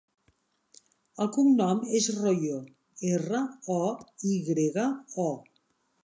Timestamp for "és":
1.99-2.07